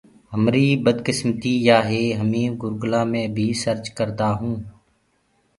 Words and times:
همريٚ 0.35 0.81
بدڪسمتيٚ 0.83 1.63
يآ 1.67 1.77
هي 1.89 2.03
هميٚنٚ 2.19 2.57
گُوگلو 2.61 3.01
مي 3.11 3.23
بيٚ 3.35 3.59
سرچ 3.61 3.85
ڪردآئوٚنٚ۔ 3.97 4.61